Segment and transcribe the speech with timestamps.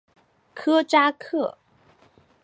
[0.55, 1.59] 科扎克。